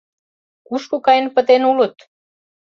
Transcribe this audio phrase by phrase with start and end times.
[0.67, 1.95] Кушко каен пытен улыт?